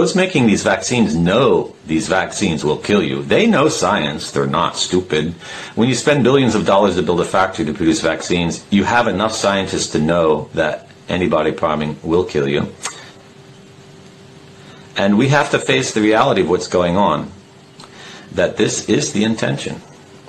Those 0.00 0.16
making 0.16 0.46
these 0.46 0.62
vaccines 0.62 1.14
know 1.14 1.76
these 1.86 2.08
vaccines 2.08 2.64
will 2.64 2.78
kill 2.78 3.02
you. 3.02 3.22
They 3.22 3.46
know 3.46 3.68
science. 3.68 4.30
They're 4.30 4.46
not 4.46 4.78
stupid. 4.78 5.34
When 5.74 5.90
you 5.90 5.94
spend 5.94 6.24
billions 6.24 6.54
of 6.54 6.64
dollars 6.64 6.94
to 6.94 7.02
build 7.02 7.20
a 7.20 7.24
factory 7.26 7.66
to 7.66 7.74
produce 7.74 8.00
vaccines, 8.00 8.64
you 8.70 8.84
have 8.84 9.08
enough 9.08 9.32
scientists 9.32 9.88
to 9.88 10.00
know 10.00 10.48
that 10.54 10.88
antibody 11.10 11.52
priming 11.52 11.98
will 12.02 12.24
kill 12.24 12.48
you. 12.48 12.72
And 14.96 15.18
we 15.18 15.28
have 15.28 15.50
to 15.50 15.58
face 15.58 15.92
the 15.92 16.00
reality 16.00 16.40
of 16.40 16.48
what's 16.48 16.66
going 16.66 16.96
on. 16.96 17.30
That 18.32 18.56
this 18.56 18.88
is 18.88 19.12
the 19.12 19.24
intention. 19.24 19.82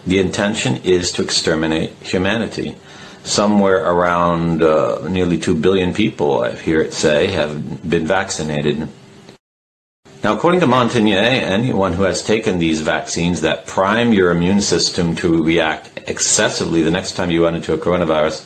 The 0.05 0.19
intention 0.19 0.81
is 0.83 1.13
to 1.13 1.23
exterminate 1.23 1.91
humanity. 2.01 2.75
Somewhere 3.23 3.85
around 3.89 4.63
uh, 4.63 5.07
nearly 5.07 5.37
2 5.37 5.55
billion 5.55 5.93
people, 5.93 6.41
I 6.43 6.57
hear 6.57 6.81
it 6.81 6.91
say, 6.91 7.27
have 7.27 7.89
been 7.89 8.05
vaccinated. 8.05 8.89
Now, 10.23 10.35
according 10.35 10.59
to 10.59 10.67
Montagnier, 10.67 11.17
anyone 11.17 11.93
who 11.93 12.03
has 12.03 12.21
taken 12.21 12.59
these 12.59 12.81
vaccines 12.81 13.41
that 13.41 13.65
prime 13.65 14.13
your 14.13 14.29
immune 14.29 14.61
system 14.61 15.15
to 15.15 15.43
react 15.43 15.99
excessively 16.07 16.83
the 16.83 16.91
next 16.91 17.13
time 17.13 17.31
you 17.31 17.43
run 17.43 17.55
into 17.55 17.73
a 17.73 17.77
coronavirus, 17.79 18.45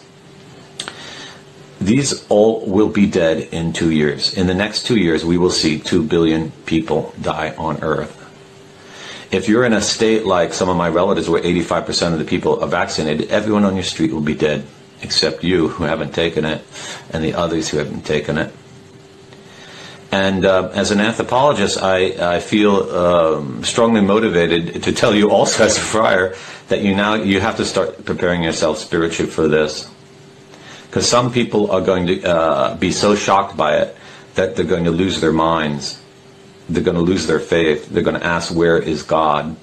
these 1.82 2.26
all 2.30 2.66
will 2.66 2.88
be 2.88 3.06
dead 3.06 3.50
in 3.52 3.74
two 3.74 3.92
years. 3.92 4.34
In 4.38 4.48
the 4.48 4.54
next 4.54 4.86
two 4.86 4.96
years, 4.96 5.26
we 5.26 5.38
will 5.38 5.52
see 5.52 5.78
2 5.78 6.04
billion 6.04 6.52
people 6.66 7.14
die 7.22 7.54
on 7.58 7.84
Earth. 7.84 8.22
If 9.34 9.50
you're 9.50 9.66
in 9.66 9.74
a 9.74 9.82
state 9.82 10.26
like 10.26 10.54
some 10.54 10.70
of 10.70 10.78
my 10.78 10.88
relatives 10.88 11.28
where 11.28 11.44
85% 11.44 12.14
of 12.14 12.20
the 12.20 12.26
people 12.26 12.64
are 12.64 12.70
vaccinated, 12.70 13.30
everyone 13.30 13.66
on 13.66 13.76
your 13.76 13.84
street 13.84 14.14
will 14.14 14.22
be 14.22 14.34
dead, 14.34 14.66
except 15.02 15.44
you 15.44 15.68
who 15.68 15.84
haven't 15.84 16.14
taken 16.14 16.46
it 16.46 16.64
and 17.12 17.22
the 17.22 17.34
others 17.34 17.68
who 17.68 17.80
haven't 17.80 18.06
taken 18.06 18.38
it. 18.38 18.54
And 20.16 20.46
uh, 20.46 20.70
as 20.74 20.92
an 20.92 21.02
anthropologist, 21.02 21.84
I, 21.84 22.36
I 22.36 22.40
feel 22.40 22.90
um, 22.96 23.66
strongly 23.66 24.00
motivated 24.00 24.84
to 24.84 24.94
tell 24.94 25.14
you 25.14 25.30
also 25.30 25.66
as 25.66 25.76
a 25.78 25.82
friar 25.82 26.36
that 26.70 26.82
you 26.82 26.96
now 26.96 27.16
you 27.16 27.42
have 27.42 27.58
to 27.58 27.66
start 27.66 28.06
preparing 28.06 28.42
yourself 28.42 28.78
spiritually 28.78 29.30
for 29.30 29.50
this. 29.50 29.92
Because 30.88 31.06
some 31.06 31.34
people 31.34 31.70
are 31.70 31.82
going 31.82 32.08
to 32.08 32.24
uh, 32.24 32.78
be 32.78 32.94
so 32.94 33.14
shocked 33.14 33.58
by 33.58 33.80
it 33.80 33.98
that 34.36 34.56
they're 34.56 34.64
going 34.64 34.86
to 34.86 34.92
lose 34.92 35.20
their 35.20 35.34
minds. 35.34 36.02
They're 36.70 36.82
going 36.82 36.96
to 36.96 37.04
lose 37.04 37.28
their 37.28 37.42
faith. 37.42 37.90
They're 37.90 38.02
going 38.02 38.18
to 38.18 38.26
ask, 38.26 38.56
where 38.56 38.78
is 38.78 39.04
God? 39.04 39.58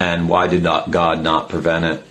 And 0.00 0.30
why 0.30 0.46
did 0.46 0.62
not 0.62 0.90
God 0.90 1.22
not 1.22 1.50
prevent 1.50 1.84
it? 1.84 2.02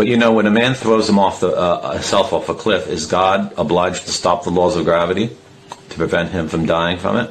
But 0.00 0.06
you 0.06 0.16
know, 0.16 0.32
when 0.32 0.46
a 0.46 0.50
man 0.50 0.72
throws 0.72 1.10
him 1.10 1.18
off 1.18 1.40
the, 1.40 1.54
uh, 1.54 1.92
himself 1.92 2.32
off 2.32 2.48
a 2.48 2.54
cliff, 2.54 2.88
is 2.88 3.04
God 3.04 3.52
obliged 3.58 4.06
to 4.06 4.12
stop 4.12 4.44
the 4.44 4.50
laws 4.50 4.74
of 4.74 4.86
gravity 4.86 5.28
to 5.90 5.96
prevent 5.98 6.30
him 6.30 6.48
from 6.48 6.64
dying 6.64 6.96
from 6.96 7.18
it? 7.18 7.30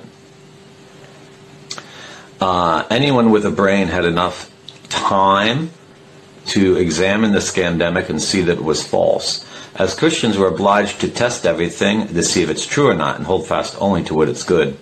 Uh, 2.40 2.86
anyone 2.92 3.31
with 3.31 3.44
a 3.44 3.50
brain 3.50 3.88
had 3.88 4.06
enough 4.06 4.52
time 4.88 5.72
to 6.50 6.75
examine 6.75 7.31
the 7.31 7.40
scandemic 7.40 8.08
and 8.08 8.22
see 8.22 8.42
that 8.42 8.59
it 8.59 8.64
was 8.64 8.86
false. 8.86 9.44
As 9.73 9.95
Christians, 9.95 10.38
we're 10.38 10.50
obliged 10.50 11.02
to 11.02 11.09
test 11.09 11.47
everything 11.47 12.08
to 12.09 12.22
see 12.22 12.44
if 12.44 12.52
it's 12.52 12.67
true 12.67 12.88
or 12.88 12.94
not 12.94 13.17
and 13.17 13.25
hold 13.25 13.47
fast 13.47 13.75
only 13.80 14.03
to 14.03 14.14
what 14.14 14.30
it's 14.30 14.44
good 14.44 14.78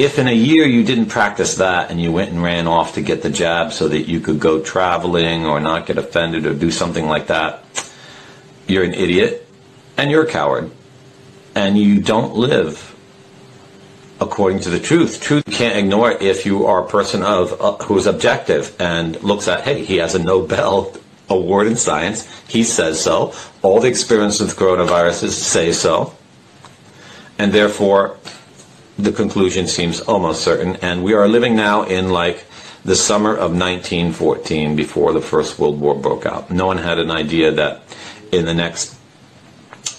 if 0.00 0.18
in 0.18 0.26
a 0.26 0.32
year 0.32 0.64
you 0.64 0.82
didn't 0.82 1.06
practice 1.06 1.56
that 1.56 1.90
and 1.90 2.00
you 2.00 2.10
went 2.10 2.30
and 2.30 2.42
ran 2.42 2.66
off 2.66 2.94
to 2.94 3.02
get 3.02 3.22
the 3.22 3.28
jab 3.28 3.70
so 3.70 3.86
that 3.88 4.08
you 4.08 4.18
could 4.18 4.40
go 4.40 4.62
traveling 4.62 5.44
or 5.44 5.60
not 5.60 5.84
get 5.84 5.98
offended 5.98 6.46
or 6.46 6.54
do 6.54 6.70
something 6.70 7.06
like 7.06 7.26
that, 7.26 7.62
you're 8.66 8.84
an 8.84 8.94
idiot 8.94 9.46
and 9.98 10.10
you're 10.10 10.24
a 10.24 10.30
coward. 10.30 10.70
And 11.54 11.76
you 11.76 12.00
don't 12.00 12.34
live 12.34 12.96
according 14.20 14.60
to 14.60 14.70
the 14.70 14.80
truth. 14.80 15.20
Truth 15.20 15.44
you 15.46 15.52
can't 15.52 15.76
ignore 15.76 16.12
it 16.12 16.22
if 16.22 16.46
you 16.46 16.64
are 16.64 16.84
a 16.84 16.88
person 16.88 17.22
of 17.22 17.60
uh, 17.60 17.76
who's 17.84 18.06
objective 18.06 18.74
and 18.80 19.22
looks 19.22 19.48
at, 19.48 19.64
hey, 19.64 19.84
he 19.84 19.96
has 19.96 20.14
a 20.14 20.22
Nobel 20.22 20.94
award 21.28 21.66
in 21.66 21.76
science. 21.76 22.26
He 22.48 22.64
says 22.64 23.02
so. 23.02 23.34
All 23.60 23.80
the 23.80 23.88
experiences 23.88 24.40
with 24.40 24.56
coronaviruses 24.56 25.32
say 25.32 25.72
so. 25.72 26.14
And 27.38 27.52
therefore, 27.52 28.16
the 29.02 29.12
conclusion 29.12 29.66
seems 29.66 30.00
almost 30.00 30.42
certain. 30.42 30.76
And 30.76 31.02
we 31.02 31.14
are 31.14 31.28
living 31.28 31.56
now 31.56 31.82
in 31.82 32.10
like 32.10 32.44
the 32.84 32.96
summer 32.96 33.32
of 33.32 33.52
1914 33.52 34.76
before 34.76 35.12
the 35.12 35.20
First 35.20 35.58
World 35.58 35.80
War 35.80 35.94
broke 35.94 36.26
out. 36.26 36.50
No 36.50 36.66
one 36.66 36.78
had 36.78 36.98
an 36.98 37.10
idea 37.10 37.50
that 37.52 37.82
in 38.32 38.44
the 38.44 38.54
next 38.54 38.96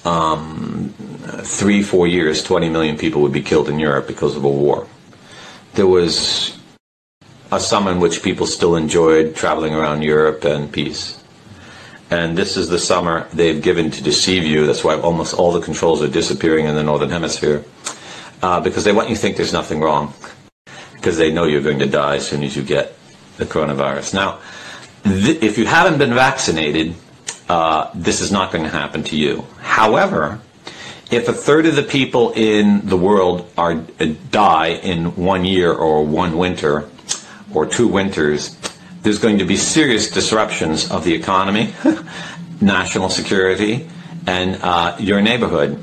um, 0.05 0.93
three, 1.43 1.83
four 1.83 2.07
years, 2.07 2.43
20 2.43 2.69
million 2.69 2.97
people 2.97 3.21
would 3.21 3.31
be 3.31 3.41
killed 3.41 3.69
in 3.69 3.79
Europe 3.79 4.07
because 4.07 4.35
of 4.35 4.43
a 4.43 4.49
war. 4.49 4.87
There 5.73 5.87
was 5.87 6.57
a 7.51 7.59
summer 7.59 7.91
in 7.91 7.99
which 7.99 8.23
people 8.23 8.47
still 8.47 8.75
enjoyed 8.75 9.35
traveling 9.35 9.73
around 9.75 10.01
Europe 10.01 10.43
and 10.45 10.71
peace. 10.71 11.17
And 12.09 12.37
this 12.37 12.57
is 12.57 12.67
the 12.67 12.79
summer 12.79 13.27
they've 13.33 13.61
given 13.61 13.89
to 13.91 14.03
deceive 14.03 14.43
you. 14.43 14.65
That's 14.65 14.83
why 14.83 14.95
almost 14.95 15.33
all 15.33 15.51
the 15.53 15.61
controls 15.61 16.01
are 16.01 16.09
disappearing 16.09 16.65
in 16.65 16.75
the 16.75 16.83
Northern 16.83 17.09
Hemisphere 17.09 17.63
uh, 18.41 18.59
because 18.59 18.83
they 18.83 18.91
want 18.91 19.09
you 19.09 19.15
to 19.15 19.21
think 19.21 19.37
there's 19.37 19.53
nothing 19.53 19.79
wrong 19.79 20.13
because 20.93 21.17
they 21.17 21.31
know 21.31 21.45
you're 21.45 21.61
going 21.61 21.79
to 21.79 21.87
die 21.87 22.17
as 22.17 22.27
soon 22.27 22.43
as 22.43 22.55
you 22.55 22.63
get 22.63 22.93
the 23.37 23.45
coronavirus. 23.45 24.13
Now, 24.13 24.39
th- 25.03 25.41
if 25.41 25.57
you 25.57 25.65
haven't 25.65 25.97
been 25.97 26.13
vaccinated, 26.13 26.95
uh, 27.49 27.89
this 27.95 28.21
is 28.21 28.31
not 28.31 28.51
going 28.51 28.63
to 28.63 28.69
happen 28.69 29.03
to 29.05 29.17
you. 29.17 29.45
However, 29.59 30.39
if 31.09 31.27
a 31.27 31.33
third 31.33 31.65
of 31.65 31.75
the 31.75 31.83
people 31.83 32.31
in 32.33 32.87
the 32.87 32.95
world 32.95 33.49
are 33.57 33.83
uh, 33.99 34.05
die 34.29 34.69
in 34.69 35.15
one 35.15 35.43
year 35.43 35.73
or 35.73 36.05
one 36.05 36.37
winter 36.37 36.87
or 37.53 37.65
two 37.65 37.87
winters, 37.87 38.55
there's 39.01 39.19
going 39.19 39.39
to 39.39 39.45
be 39.45 39.57
serious 39.57 40.11
disruptions 40.11 40.89
of 40.91 41.03
the 41.03 41.13
economy, 41.13 41.73
national 42.61 43.09
security, 43.09 43.89
and 44.27 44.57
uh, 44.61 44.95
your 44.99 45.21
neighborhood. 45.21 45.81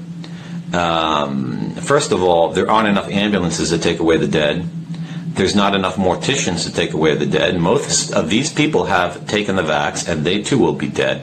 Um, 0.73 1.58
first 1.84 2.12
of 2.12 2.22
all, 2.22 2.50
there 2.50 2.71
aren't 2.71 2.89
enough 2.89 3.09
ambulances 3.09 3.71
to 3.71 3.78
take 3.78 3.99
away 4.00 4.16
the 4.16 4.28
dead. 4.28 4.69
There's 5.34 5.55
not 5.55 5.75
enough 5.75 5.97
morticians 5.97 6.65
to 6.65 6.72
take 6.72 6.93
away 6.93 7.15
the 7.15 7.27
dead. 7.27 7.56
Most 7.59 8.12
of 8.12 8.28
these 8.28 8.53
people 8.53 8.84
have 8.87 9.27
taken 9.27 9.56
the 9.56 9.62
vax, 9.62 10.09
and 10.09 10.25
they 10.25 10.43
too 10.43 10.59
will 10.59 10.72
be 10.72 10.88
dead. 10.88 11.22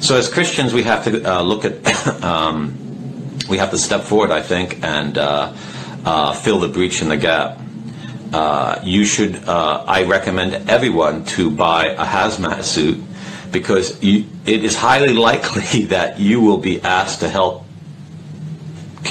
So, 0.00 0.16
as 0.16 0.28
Christians, 0.28 0.72
we 0.72 0.82
have 0.84 1.04
to 1.04 1.22
uh, 1.22 1.42
look 1.42 1.64
at, 1.64 1.86
um, 2.24 3.38
we 3.48 3.58
have 3.58 3.70
to 3.70 3.78
step 3.78 4.02
forward, 4.02 4.30
I 4.30 4.42
think, 4.42 4.82
and 4.82 5.16
uh, 5.18 5.54
uh, 6.04 6.32
fill 6.32 6.58
the 6.58 6.68
breach 6.68 7.02
in 7.02 7.08
the 7.08 7.16
gap. 7.16 7.58
Uh, 8.32 8.80
you 8.82 9.04
should, 9.04 9.36
uh, 9.48 9.84
I 9.86 10.04
recommend 10.04 10.70
everyone 10.70 11.24
to 11.36 11.50
buy 11.50 11.86
a 11.86 12.04
hazmat 12.04 12.62
suit 12.62 13.02
because 13.50 14.02
you, 14.02 14.26
it 14.46 14.64
is 14.64 14.76
highly 14.76 15.12
likely 15.28 15.84
that 15.86 16.18
you 16.18 16.40
will 16.40 16.58
be 16.58 16.80
asked 16.80 17.20
to 17.20 17.28
help 17.28 17.64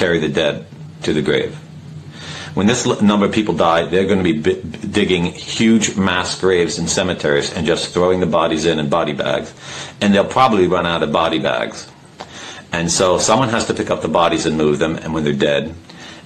carry 0.00 0.18
the 0.18 0.30
dead 0.30 0.64
to 1.02 1.12
the 1.12 1.20
grave. 1.20 1.54
When 2.54 2.66
this 2.66 2.86
number 3.02 3.26
of 3.26 3.32
people 3.32 3.54
die, 3.54 3.84
they're 3.84 4.06
going 4.06 4.24
to 4.24 4.32
be 4.32 4.54
digging 4.88 5.26
huge 5.26 5.96
mass 5.96 6.40
graves 6.40 6.78
in 6.78 6.88
cemeteries 6.88 7.52
and 7.52 7.66
just 7.66 7.92
throwing 7.92 8.18
the 8.18 8.26
bodies 8.26 8.64
in 8.64 8.78
in 8.78 8.88
body 8.88 9.12
bags. 9.12 9.52
And 10.00 10.14
they'll 10.14 10.24
probably 10.24 10.66
run 10.66 10.86
out 10.86 11.02
of 11.02 11.12
body 11.12 11.38
bags. 11.38 11.86
And 12.72 12.90
so 12.90 13.18
someone 13.18 13.50
has 13.50 13.66
to 13.66 13.74
pick 13.74 13.90
up 13.90 14.00
the 14.00 14.08
bodies 14.08 14.46
and 14.46 14.56
move 14.56 14.78
them, 14.78 14.96
and 14.96 15.12
when 15.12 15.22
they're 15.22 15.32
dead. 15.32 15.74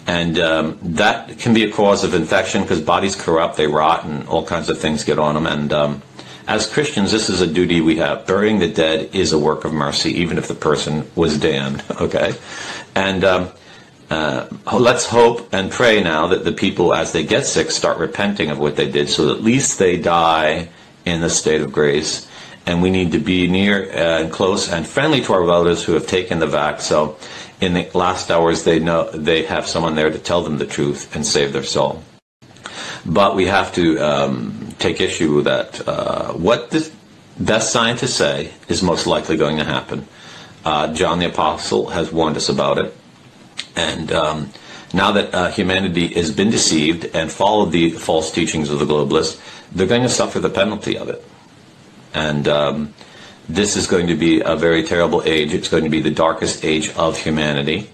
And 0.06 0.38
um, 0.38 0.78
that 0.82 1.38
can 1.38 1.52
be 1.52 1.64
a 1.64 1.72
cause 1.72 2.04
of 2.04 2.14
infection 2.14 2.62
because 2.62 2.80
bodies 2.80 3.16
corrupt, 3.16 3.56
they 3.56 3.66
rot, 3.66 4.04
and 4.04 4.28
all 4.28 4.46
kinds 4.46 4.70
of 4.70 4.78
things 4.78 5.02
get 5.02 5.18
on 5.18 5.34
them. 5.34 5.46
And 5.46 5.72
um, 5.72 6.02
as 6.46 6.70
Christians, 6.70 7.10
this 7.10 7.28
is 7.28 7.40
a 7.40 7.46
duty 7.46 7.80
we 7.80 7.96
have. 7.96 8.26
Burying 8.26 8.58
the 8.58 8.68
dead 8.68 9.14
is 9.14 9.32
a 9.32 9.38
work 9.38 9.64
of 9.64 9.72
mercy, 9.72 10.10
even 10.20 10.38
if 10.38 10.46
the 10.46 10.54
person 10.54 11.10
was 11.14 11.38
damned. 11.38 11.82
Okay, 12.00 12.34
and 12.94 13.24
um, 13.24 13.50
uh, 14.14 14.78
let's 14.78 15.06
hope 15.06 15.52
and 15.52 15.70
pray 15.70 16.02
now 16.02 16.28
that 16.28 16.44
the 16.44 16.52
people, 16.52 16.94
as 16.94 17.12
they 17.12 17.24
get 17.24 17.46
sick, 17.46 17.70
start 17.70 17.98
repenting 17.98 18.50
of 18.50 18.58
what 18.58 18.76
they 18.76 18.90
did, 18.90 19.08
so 19.08 19.32
at 19.34 19.42
least 19.42 19.78
they 19.78 19.98
die 19.98 20.68
in 21.04 21.20
the 21.20 21.30
state 21.30 21.60
of 21.60 21.72
grace. 21.72 22.28
And 22.66 22.80
we 22.80 22.90
need 22.90 23.12
to 23.12 23.18
be 23.18 23.46
near 23.46 23.90
and 23.92 24.32
close 24.32 24.72
and 24.72 24.86
friendly 24.86 25.20
to 25.22 25.32
our 25.34 25.42
relatives 25.42 25.84
who 25.84 25.92
have 25.92 26.06
taken 26.06 26.38
the 26.38 26.46
vax. 26.46 26.80
So, 26.82 27.18
in 27.60 27.74
the 27.74 27.90
last 27.92 28.30
hours, 28.30 28.64
they 28.64 28.78
know 28.78 29.10
they 29.10 29.44
have 29.44 29.66
someone 29.66 29.94
there 29.96 30.10
to 30.10 30.18
tell 30.18 30.42
them 30.42 30.56
the 30.58 30.66
truth 30.66 31.14
and 31.14 31.26
save 31.26 31.52
their 31.52 31.62
soul. 31.62 32.02
But 33.04 33.36
we 33.36 33.46
have 33.46 33.72
to 33.74 33.98
um, 33.98 34.74
take 34.78 35.00
issue 35.00 35.42
that 35.42 35.86
uh, 35.86 36.32
what 36.32 36.70
the 36.70 36.90
best 37.38 37.70
scientists 37.70 38.14
say 38.14 38.50
is 38.68 38.82
most 38.82 39.06
likely 39.06 39.36
going 39.36 39.58
to 39.58 39.64
happen. 39.64 40.06
Uh, 40.64 40.94
John 40.94 41.18
the 41.18 41.26
Apostle 41.26 41.88
has 41.90 42.10
warned 42.10 42.36
us 42.36 42.48
about 42.48 42.78
it. 42.78 42.96
And 43.76 44.12
um, 44.12 44.50
now 44.92 45.12
that 45.12 45.34
uh, 45.34 45.50
humanity 45.50 46.08
has 46.14 46.30
been 46.30 46.50
deceived 46.50 47.04
and 47.14 47.30
followed 47.30 47.72
the 47.72 47.90
false 47.90 48.30
teachings 48.30 48.70
of 48.70 48.78
the 48.78 48.84
globalists, 48.84 49.40
they're 49.72 49.86
going 49.86 50.02
to 50.02 50.08
suffer 50.08 50.40
the 50.40 50.50
penalty 50.50 50.96
of 50.96 51.08
it. 51.08 51.24
And 52.12 52.46
um, 52.46 52.94
this 53.48 53.76
is 53.76 53.86
going 53.86 54.06
to 54.06 54.14
be 54.14 54.40
a 54.40 54.56
very 54.56 54.84
terrible 54.84 55.22
age. 55.24 55.52
It's 55.52 55.68
going 55.68 55.84
to 55.84 55.90
be 55.90 56.00
the 56.00 56.10
darkest 56.10 56.64
age 56.64 56.90
of 56.90 57.18
humanity. 57.18 57.90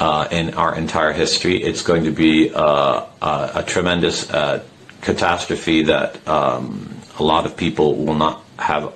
uh, 0.00 0.26
in 0.30 0.54
our 0.54 0.74
entire 0.74 1.12
history. 1.12 1.62
It's 1.62 1.82
going 1.82 2.04
to 2.04 2.10
be 2.10 2.50
uh, 2.52 3.04
a, 3.20 3.50
a, 3.56 3.62
tremendous 3.62 4.28
uh, 4.30 4.64
catastrophe 5.02 5.82
that 5.82 6.26
um, 6.26 6.96
a 7.18 7.22
lot 7.22 7.44
of 7.44 7.56
people 7.56 7.94
will 7.94 8.14
not 8.14 8.42
have 8.58 8.92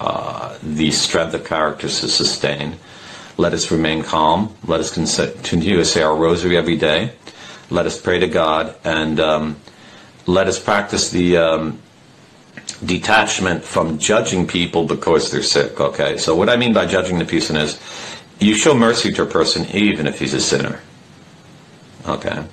uh, 0.00 0.56
the 0.62 0.90
strength 0.90 1.34
of 1.34 1.44
character 1.44 1.88
to 1.88 2.08
sustain. 2.08 2.76
Let 3.40 3.54
us 3.54 3.70
remain 3.70 4.02
calm. 4.02 4.54
Let 4.66 4.80
us 4.80 4.92
continue 4.92 5.76
to 5.76 5.84
say 5.86 6.02
our 6.02 6.14
rosary 6.14 6.58
every 6.58 6.76
day. 6.76 7.12
Let 7.70 7.86
us 7.86 7.98
pray 7.98 8.18
to 8.18 8.28
God 8.28 8.76
and 8.84 9.18
um, 9.18 9.56
let 10.26 10.46
us 10.46 10.62
practice 10.62 11.08
the 11.10 11.38
um, 11.38 11.78
detachment 12.84 13.64
from 13.64 13.96
judging 13.96 14.46
people 14.46 14.84
because 14.84 15.30
they're 15.30 15.42
sick. 15.42 15.80
Okay, 15.80 16.18
so 16.18 16.36
what 16.36 16.50
I 16.50 16.56
mean 16.56 16.74
by 16.74 16.84
judging 16.84 17.18
the 17.18 17.24
person 17.24 17.56
is 17.56 17.80
you 18.40 18.54
show 18.54 18.74
mercy 18.74 19.10
to 19.10 19.22
a 19.22 19.26
person 19.26 19.64
even 19.74 20.06
if 20.06 20.18
he's 20.18 20.34
a 20.34 20.40
sinner. 20.42 20.78
Okay. 22.06 22.44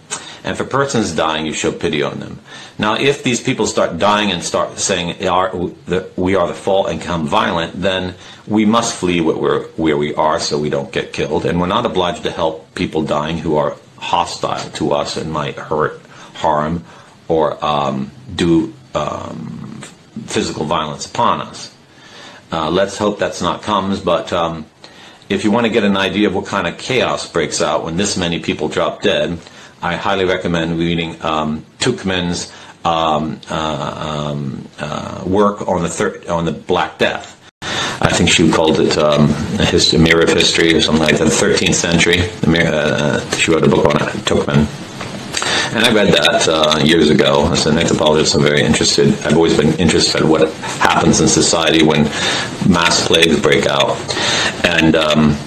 And 0.43 0.53
if 0.53 0.59
a 0.59 0.65
person's 0.65 1.13
dying, 1.13 1.45
you 1.45 1.53
show 1.53 1.71
pity 1.71 2.03
on 2.03 2.19
them. 2.19 2.39
Now, 2.77 2.95
if 2.95 3.23
these 3.23 3.41
people 3.41 3.65
start 3.65 3.97
dying 3.97 4.31
and 4.31 4.43
start 4.43 4.79
saying 4.79 5.17
we 6.15 6.35
are 6.35 6.47
the 6.47 6.53
fault 6.53 6.89
and 6.89 6.99
become 6.99 7.27
violent, 7.27 7.81
then 7.81 8.15
we 8.47 8.65
must 8.65 8.95
flee 8.95 9.21
where 9.21 9.67
we 9.75 10.13
are 10.15 10.39
so 10.39 10.57
we 10.57 10.69
don't 10.69 10.91
get 10.91 11.13
killed. 11.13 11.45
And 11.45 11.59
we're 11.59 11.67
not 11.67 11.85
obliged 11.85 12.23
to 12.23 12.31
help 12.31 12.73
people 12.75 13.03
dying 13.03 13.37
who 13.37 13.57
are 13.57 13.75
hostile 13.97 14.69
to 14.71 14.91
us 14.91 15.17
and 15.17 15.31
might 15.31 15.55
hurt, 15.55 16.01
harm, 16.35 16.83
or 17.27 17.63
um, 17.63 18.11
do 18.35 18.73
um, 18.93 19.81
physical 20.25 20.65
violence 20.65 21.05
upon 21.05 21.41
us. 21.41 21.73
Uh, 22.51 22.69
let's 22.69 22.97
hope 22.97 23.19
that's 23.19 23.41
not 23.41 23.61
comes, 23.61 23.99
but 23.99 24.31
um, 24.31 24.65
if 25.29 25.43
you 25.43 25.51
want 25.51 25.65
to 25.65 25.69
get 25.69 25.83
an 25.83 25.97
idea 25.97 26.27
of 26.27 26.35
what 26.35 26.45
kind 26.45 26.67
of 26.67 26.77
chaos 26.77 27.29
breaks 27.29 27.61
out 27.61 27.83
when 27.83 27.97
this 27.97 28.15
many 28.15 28.39
people 28.39 28.69
drop 28.69 29.01
dead, 29.01 29.37
I 29.81 29.95
highly 29.95 30.25
recommend 30.25 30.79
reading 30.79 31.21
um, 31.23 31.65
Tuchman's 31.79 32.51
um, 32.83 33.39
uh, 33.49 34.31
um, 34.31 34.67
uh, 34.79 35.23
work 35.25 35.67
on 35.67 35.83
the 35.83 36.25
on 36.29 36.45
the 36.45 36.51
Black 36.51 36.97
Death. 36.97 37.33
I 37.99 38.11
think 38.11 38.29
she 38.29 38.49
called 38.51 38.79
it 38.79 38.97
um, 38.97 39.29
a, 39.59 39.97
mirror 39.97 40.21
of 40.21 40.29
history 40.29 40.73
or 40.73 40.81
something 40.81 41.03
like 41.03 41.17
that. 41.17 41.25
The 41.25 41.29
13th 41.29 41.73
century. 41.73 42.17
Mirror, 42.47 42.71
uh, 42.71 43.29
she 43.31 43.51
wrote 43.51 43.63
a 43.63 43.67
book 43.67 43.85
on 43.85 43.95
it. 43.95 44.13
Tuchman. 44.25 44.67
And 45.75 45.83
I 45.83 45.93
read 45.93 46.13
that 46.13 46.47
uh, 46.47 46.79
years 46.83 47.09
ago. 47.09 47.51
As 47.51 47.65
an 47.65 47.77
anthropologist, 47.77 48.35
I'm 48.35 48.41
very 48.41 48.61
interested. 48.61 49.09
I've 49.25 49.35
always 49.35 49.57
been 49.57 49.73
interested 49.79 50.21
in 50.21 50.29
what 50.29 50.49
happens 50.79 51.19
in 51.19 51.27
society 51.27 51.83
when 51.83 52.03
mass 52.69 53.05
plagues 53.05 53.39
break 53.41 53.65
out. 53.65 53.97
And 54.63 54.95
um, 54.95 55.37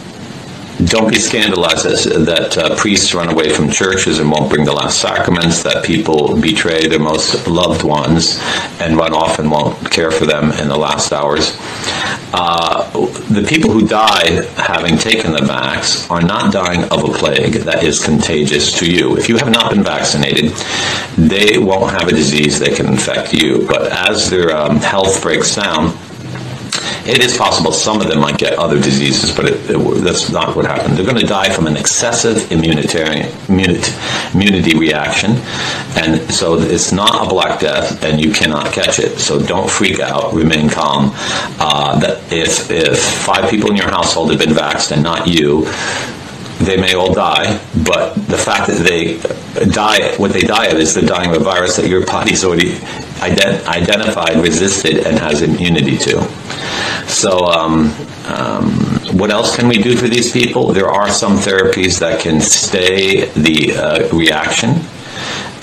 don't 0.87 1.11
be 1.11 1.19
scandalized 1.19 1.85
that 1.85 2.57
uh, 2.57 2.77
priests 2.77 3.15
run 3.15 3.29
away 3.29 3.51
from 3.51 3.71
churches 3.71 4.19
and 4.19 4.31
won't 4.31 4.51
bring 4.51 4.65
the 4.65 4.73
last 4.73 5.01
sacraments, 5.01 5.63
that 5.63 5.85
people 5.85 6.41
betray 6.41 6.87
their 6.87 6.99
most 6.99 7.47
loved 7.47 7.83
ones 7.83 8.39
and 8.81 8.97
run 8.97 9.13
off 9.13 9.39
and 9.39 9.51
won't 9.51 9.91
care 9.91 10.11
for 10.11 10.27
them 10.27 10.53
in 10.53 10.69
the 10.69 10.77
last 10.77 11.13
hours. 11.13 11.57
Uh, 12.33 12.89
the 13.31 13.45
people 13.49 13.71
who 13.71 13.87
die 13.87 14.43
having 14.57 14.97
taken 14.97 15.33
the 15.33 15.39
vax 15.39 16.11
are 16.11 16.23
not 16.23 16.53
dying 16.53 16.85
of 16.85 17.05
a 17.05 17.13
plague 17.19 17.55
that 17.65 17.83
is 17.83 18.03
contagious 18.05 18.79
to 18.79 18.91
you. 18.91 19.17
If 19.17 19.29
you 19.29 19.37
have 19.39 19.51
not 19.51 19.71
been 19.71 19.83
vaccinated, 19.83 20.53
they 21.17 21.59
won't 21.59 21.91
have 21.93 22.09
a 22.09 22.13
disease 22.13 22.59
that 22.61 22.77
can 22.77 22.87
infect 22.87 23.33
you. 23.33 23.67
But 23.67 23.91
as 23.93 24.31
their 24.31 24.57
um, 24.57 24.77
health 24.77 25.23
breaks 25.23 25.57
down, 25.57 25.93
it 27.07 27.23
is 27.25 27.37
possible 27.37 27.73
some 27.73 28.01
of 28.01 28.09
them 28.09 28.21
might 28.21 28.39
get 28.39 28.59
other 28.59 28.81
diseases, 28.81 29.35
but 29.35 29.47
it, 29.47 29.71
it, 29.71 29.79
that's 30.05 30.31
not 30.31 30.55
what 30.55 30.67
happened. 30.67 30.97
They're 30.97 31.07
going 31.07 31.21
to 31.21 31.27
die 31.27 31.51
from 31.51 31.67
an 31.67 31.77
excessive 31.77 32.37
immunitarian, 32.51 33.49
immunity, 33.49 33.93
immunity 34.35 34.79
reaction, 34.79 35.33
and 35.97 36.33
so 36.33 36.59
it's 36.59 36.93
not 36.93 37.27
a 37.27 37.29
black 37.29 37.61
death, 37.61 38.03
and 38.05 38.21
you 38.21 38.33
cannot 38.33 38.73
catch 38.73 38.99
it. 38.99 39.19
So 39.19 39.41
don't 39.41 39.71
freak 39.71 40.01
out. 40.01 40.35
Remain 40.35 40.69
calm. 40.69 41.11
Uh, 41.59 41.99
that 42.01 42.33
if 42.33 42.71
if 42.71 42.99
five 43.25 43.51
people 43.51 43.71
in 43.71 43.77
your 43.77 43.91
household 43.91 44.31
have 44.31 44.39
been 44.39 44.51
vaxxed 44.51 44.93
and 44.93 45.03
not 45.03 45.27
you, 45.27 45.65
they 46.61 46.77
may 46.77 46.95
all 46.95 47.13
die, 47.13 47.59
but 47.85 48.15
the 48.15 48.37
fact 48.37 48.69
that 48.69 48.85
they 48.87 49.17
die, 49.71 50.15
what 50.17 50.33
they 50.33 50.43
die 50.43 50.67
of 50.67 50.79
is 50.79 50.95
they're 50.95 51.05
dying 51.05 51.31
of 51.31 51.41
a 51.41 51.45
virus 51.45 51.77
that 51.77 51.89
your 51.89 52.05
body's 52.05 52.45
already 52.45 52.79
ident- 53.21 53.67
identified, 53.67 54.37
resisted, 54.43 55.07
and 55.07 55.19
has 55.19 55.43
immunity 55.43 55.97
to. 55.99 56.23
So, 57.09 57.47
um, 57.47 57.95
um, 58.27 58.71
what 59.19 59.31
else 59.31 59.57
can 59.57 59.69
we 59.69 59.79
do 59.79 59.97
for 59.97 60.09
these 60.09 60.33
people? 60.33 60.73
There 60.73 60.89
are 60.89 61.09
some 61.09 61.37
therapies 61.37 61.99
that 62.01 62.21
can 62.21 62.41
stay 62.41 63.27
the 63.33 63.77
uh, 63.77 64.09
reaction 64.17 64.81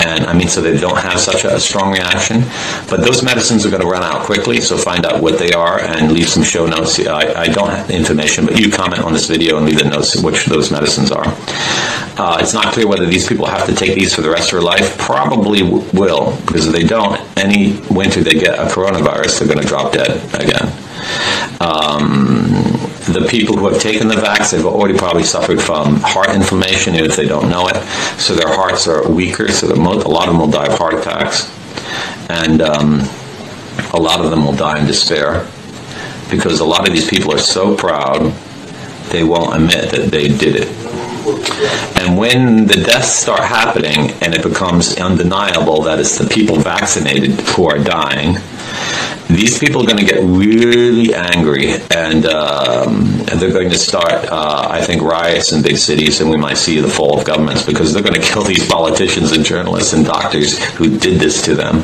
and 0.00 0.26
I 0.26 0.32
mean, 0.32 0.48
so 0.48 0.60
they 0.60 0.76
don't 0.78 0.98
have 0.98 1.18
such 1.18 1.44
a, 1.44 1.58
strong 1.58 1.92
reaction. 1.92 2.42
But 2.88 3.00
those 3.00 3.22
medicines 3.22 3.66
are 3.66 3.70
going 3.70 3.82
to 3.82 3.88
run 3.88 4.02
out 4.02 4.24
quickly, 4.24 4.60
so 4.60 4.76
find 4.76 5.04
out 5.04 5.22
what 5.22 5.38
they 5.38 5.50
are 5.52 5.80
and 5.80 6.12
leave 6.12 6.28
some 6.28 6.42
show 6.42 6.66
notes. 6.66 6.98
I, 7.00 7.34
I 7.34 7.46
don't 7.48 7.70
have 7.70 7.88
the 7.88 7.96
information, 7.96 8.46
but 8.46 8.58
you 8.60 8.70
comment 8.70 9.02
on 9.02 9.12
this 9.12 9.26
video 9.26 9.56
and 9.56 9.66
leave 9.66 9.78
the 9.78 9.88
notes 9.88 10.22
which 10.22 10.46
those 10.46 10.70
medicines 10.70 11.10
are. 11.10 11.24
Uh, 11.26 12.38
it's 12.40 12.54
not 12.54 12.72
clear 12.72 12.86
whether 12.86 13.06
these 13.06 13.28
people 13.28 13.46
have 13.46 13.66
to 13.66 13.74
take 13.74 13.94
these 13.94 14.14
for 14.14 14.22
the 14.22 14.30
rest 14.30 14.52
of 14.52 14.58
their 14.58 14.62
life. 14.62 14.96
Probably 14.98 15.62
will, 15.62 16.36
because 16.46 16.66
if 16.66 16.72
they 16.72 16.84
don't, 16.84 17.20
any 17.36 17.80
winter 17.90 18.22
they 18.22 18.34
get 18.34 18.58
a 18.58 18.64
coronavirus, 18.64 19.38
they're 19.38 19.48
going 19.48 19.60
to 19.60 19.66
drop 19.66 19.92
dead 19.92 20.10
again. 20.34 20.72
Um, 21.60 22.67
the 23.12 23.26
people 23.28 23.56
who 23.56 23.68
have 23.68 23.80
taken 23.80 24.08
the 24.08 24.16
vaccine 24.16 24.60
have 24.60 24.66
already 24.66 24.96
probably 24.96 25.24
suffered 25.24 25.60
from 25.60 25.96
heart 25.96 26.30
inflammation, 26.30 26.94
even 26.94 27.10
if 27.10 27.16
they 27.16 27.26
don't 27.26 27.48
know 27.48 27.68
it. 27.68 27.76
So 28.18 28.34
their 28.34 28.54
hearts 28.54 28.86
are 28.88 29.08
weaker. 29.10 29.48
So 29.50 29.68
a 29.68 29.74
lot 29.74 30.28
of 30.28 30.34
them 30.34 30.38
will 30.38 30.50
die 30.50 30.66
of 30.66 30.78
heart 30.78 30.94
attacks, 30.94 31.50
and 32.28 32.62
um, 32.62 33.00
a 33.92 34.00
lot 34.00 34.20
of 34.24 34.30
them 34.30 34.44
will 34.44 34.54
die 34.54 34.78
in 34.80 34.86
despair 34.86 35.46
because 36.30 36.60
a 36.60 36.64
lot 36.64 36.86
of 36.86 36.94
these 36.94 37.08
people 37.08 37.32
are 37.32 37.38
so 37.38 37.76
proud 37.76 38.32
they 39.10 39.24
won't 39.24 39.54
admit 39.54 39.90
that 39.90 40.10
they 40.10 40.28
did 40.28 40.56
it. 40.56 40.68
And 41.98 42.16
when 42.16 42.66
the 42.66 42.76
deaths 42.76 43.08
start 43.08 43.40
happening 43.40 44.12
and 44.22 44.34
it 44.34 44.42
becomes 44.42 44.96
undeniable 44.96 45.82
that 45.82 45.98
it's 45.98 46.18
the 46.18 46.28
people 46.28 46.56
vaccinated 46.56 47.32
who 47.32 47.66
are 47.66 47.78
dying, 47.78 48.36
these 49.28 49.58
people 49.58 49.82
are 49.82 49.86
going 49.86 50.04
to 50.04 50.12
get 50.12 50.22
really 50.22 51.14
angry 51.14 51.72
and, 51.90 52.26
um, 52.26 53.18
they're 53.38 53.52
going 53.52 53.70
to 53.70 53.78
start, 53.78 54.26
uh, 54.30 54.66
I 54.68 54.80
think, 54.80 55.02
riots 55.02 55.52
in 55.52 55.62
big 55.62 55.78
cities, 55.78 56.20
and 56.20 56.30
we 56.30 56.36
might 56.36 56.56
see 56.56 56.80
the 56.80 56.88
fall 56.88 57.18
of 57.18 57.24
governments 57.24 57.64
because 57.64 57.92
they're 57.92 58.02
going 58.02 58.14
to 58.20 58.26
kill 58.26 58.42
these 58.42 58.66
politicians 58.68 59.32
and 59.32 59.44
journalists 59.44 59.92
and 59.92 60.04
doctors 60.04 60.62
who 60.74 60.98
did 60.98 61.20
this 61.20 61.42
to 61.42 61.54
them 61.54 61.80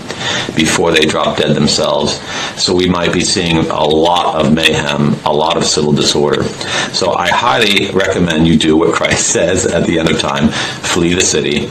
before 0.57 0.93
they 0.93 1.07
drop 1.07 1.37
dead 1.37 1.55
themselves. 1.55 2.21
So 2.61 2.75
we 2.75 2.89
might 2.89 3.13
be 3.13 3.21
seeing 3.21 3.59
a 3.59 3.85
lot 3.85 4.35
of 4.35 4.53
mayhem, 4.53 5.15
a 5.25 5.33
lot 5.33 5.57
of 5.57 5.65
civil 5.65 5.93
disorder. 5.93 6.45
So 6.93 7.13
I 7.13 7.29
highly 7.29 7.91
recommend 7.93 8.47
you 8.47 8.57
do 8.57 8.77
what 8.77 8.95
Christ 8.99 9.29
says 9.29 9.67
at 9.67 9.87
the 9.87 9.99
end 9.99 10.11
of 10.11 10.21
time 10.21 10.49
flee 10.49 11.15
the 11.15 11.21
city, 11.21 11.67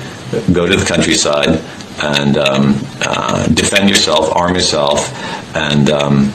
go 0.51 0.65
to 0.65 0.75
the 0.75 0.85
countryside, 0.85 1.61
and 2.01 2.37
um, 2.37 2.75
uh, 3.01 3.47
defend 3.47 3.89
yourself, 3.89 4.35
arm 4.35 4.55
yourself, 4.55 5.13
and 5.55 5.89
um, 5.89 6.29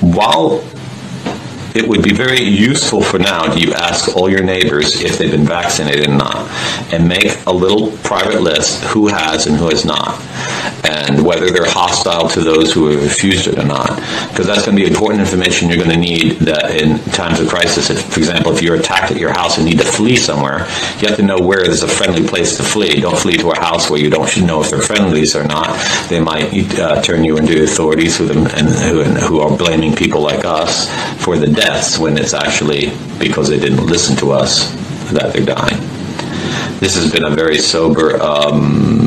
while 0.00 0.64
it 1.74 1.86
would 1.86 2.02
be 2.02 2.12
very 2.12 2.42
useful 2.42 3.00
for 3.00 3.18
now 3.18 3.54
you 3.54 3.72
ask 3.72 4.16
all 4.16 4.28
your 4.28 4.42
neighbors 4.42 5.02
if 5.02 5.18
they've 5.18 5.30
been 5.30 5.46
vaccinated 5.46 6.08
or 6.08 6.16
not? 6.16 6.48
And 6.92 7.08
make 7.08 7.46
a 7.46 7.52
little 7.52 7.92
private 7.98 8.42
list 8.42 8.82
who 8.84 9.06
has 9.08 9.46
and 9.46 9.56
who 9.56 9.68
has 9.68 9.84
not 9.84 10.20
and 10.84 11.24
whether 11.24 11.50
they're 11.50 11.68
hostile 11.68 12.28
to 12.28 12.40
those 12.40 12.72
who 12.72 12.88
have 12.88 13.02
refused 13.02 13.46
it 13.46 13.58
or 13.58 13.66
not. 13.66 13.88
Because 14.30 14.46
that's 14.46 14.64
going 14.64 14.76
to 14.76 14.82
be 14.82 14.88
important 14.88 15.20
information 15.20 15.68
you're 15.68 15.78
going 15.78 15.90
to 15.90 15.96
need 15.96 16.32
that 16.40 16.70
in 16.80 16.98
times 17.12 17.40
of 17.40 17.48
crisis. 17.48 17.90
If, 17.90 18.04
for 18.12 18.20
example 18.20 18.52
if 18.52 18.62
you're 18.62 18.76
attacked 18.76 19.12
at 19.12 19.18
your 19.18 19.32
house 19.32 19.58
and 19.58 19.66
need 19.66 19.78
to 19.78 19.84
flee 19.84 20.16
somewhere 20.16 20.66
you 21.00 21.08
have 21.08 21.16
to 21.16 21.22
know 21.22 21.38
where 21.38 21.62
there's 21.62 21.82
a 21.82 21.88
friendly 21.88 22.26
place 22.26 22.56
to 22.56 22.62
flee. 22.62 23.00
Don't 23.00 23.18
flee 23.18 23.36
to 23.38 23.50
a 23.50 23.58
house 23.58 23.90
where 23.90 24.00
you 24.00 24.10
don't 24.10 24.30
know 24.42 24.60
if 24.60 24.70
they're 24.70 24.82
friendlies 24.82 25.34
or 25.34 25.44
not. 25.44 25.68
They 26.08 26.20
might 26.20 26.78
uh, 26.78 27.02
turn 27.02 27.24
you 27.24 27.36
into 27.36 27.62
authorities 27.62 28.18
who, 28.18 28.26
them, 28.26 28.46
and, 28.46 28.68
who, 28.68 29.00
and 29.02 29.16
who 29.16 29.40
are 29.40 29.56
blaming 29.56 29.94
people 29.94 30.20
like 30.20 30.44
us 30.44 30.88
for 31.22 31.36
the 31.36 31.46
deaths 31.46 31.98
when 31.98 32.16
it's 32.18 32.34
actually 32.34 32.92
because 33.18 33.48
they 33.48 33.58
didn't 33.58 33.86
listen 33.86 34.16
to 34.16 34.32
us 34.32 34.70
that 35.12 35.32
they're 35.32 35.44
dying. 35.44 35.78
This 36.80 36.96
has 36.96 37.12
been 37.12 37.24
a 37.24 37.30
very 37.30 37.58
sober 37.58 38.20
um, 38.22 38.99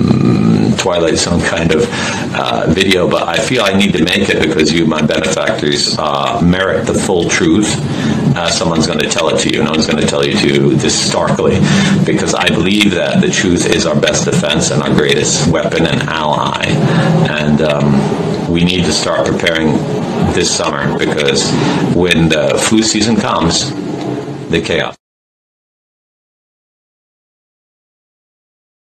Twilight 0.84 1.16
Zone 1.16 1.40
kind 1.40 1.74
of 1.74 1.88
uh, 2.36 2.66
video, 2.68 3.10
but 3.10 3.25
I 3.25 3.38
feel 3.38 3.63
I 3.63 3.72
need 3.72 3.94
to 3.94 4.04
make 4.04 4.28
it 4.28 4.46
because 4.46 4.70
you, 4.70 4.86
my 4.86 5.02
benefactors, 5.02 5.96
uh, 5.98 6.42
merit 6.44 6.86
the 6.86 6.94
full 6.94 7.30
truth. 7.30 7.74
Uh, 8.36 8.50
someone's 8.50 8.86
going 8.86 9.00
to 9.00 9.08
tell 9.08 9.30
it 9.30 9.40
to 9.40 9.50
you. 9.50 9.63
No 9.63 9.72
one's 9.72 9.88
going 9.88 10.02
to 10.02 10.06
tell 10.06 10.25
you 10.25 10.38
to 10.40 10.75
this 10.75 10.94
starkly, 10.94 11.60
because 12.06 12.36
I 12.36 12.50
believe 12.50 12.92
that 12.92 13.22
the 13.22 13.32
truth 13.32 13.66
is 13.66 13.86
our 13.86 13.98
best 13.98 14.25
defense 14.25 14.72
and 14.72 14.84
our 14.84 14.94
greatest 14.94 15.50
weapon 15.50 15.86
and 15.86 16.02
ally. 16.10 16.66
And 17.32 17.62
um, 17.62 18.52
we 18.52 18.66
need 18.66 18.84
to 18.84 18.92
start 18.92 19.25
preparing 19.25 19.68
this 20.34 20.54
summer 20.54 21.00
because 21.00 21.50
when 21.96 22.28
the 22.28 22.62
flu 22.68 22.84
season 22.84 23.16
comes, 23.16 23.72
the 24.50 24.62
chaos. 24.62 24.98